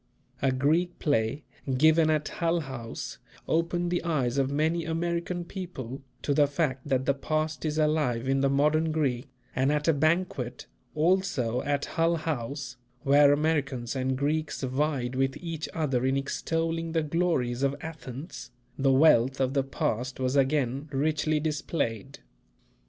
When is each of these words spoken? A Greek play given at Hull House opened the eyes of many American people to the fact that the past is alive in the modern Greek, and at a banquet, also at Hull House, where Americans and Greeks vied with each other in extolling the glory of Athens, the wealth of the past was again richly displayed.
A 0.41 0.51
Greek 0.51 0.97
play 0.97 1.43
given 1.77 2.09
at 2.09 2.27
Hull 2.27 2.61
House 2.61 3.19
opened 3.47 3.91
the 3.91 4.03
eyes 4.03 4.39
of 4.39 4.49
many 4.49 4.83
American 4.83 5.45
people 5.45 6.01
to 6.23 6.33
the 6.33 6.47
fact 6.47 6.87
that 6.87 7.05
the 7.05 7.13
past 7.13 7.65
is 7.65 7.77
alive 7.77 8.27
in 8.27 8.41
the 8.41 8.49
modern 8.49 8.91
Greek, 8.91 9.27
and 9.55 9.71
at 9.71 9.87
a 9.87 9.93
banquet, 9.93 10.65
also 10.95 11.61
at 11.61 11.85
Hull 11.85 12.15
House, 12.15 12.77
where 13.03 13.31
Americans 13.31 13.95
and 13.95 14.17
Greeks 14.17 14.63
vied 14.63 15.13
with 15.13 15.37
each 15.37 15.69
other 15.71 16.03
in 16.03 16.17
extolling 16.17 16.93
the 16.93 17.03
glory 17.03 17.51
of 17.51 17.75
Athens, 17.81 18.49
the 18.79 18.91
wealth 18.91 19.39
of 19.39 19.53
the 19.53 19.61
past 19.63 20.19
was 20.19 20.35
again 20.35 20.89
richly 20.91 21.39
displayed. 21.39 22.17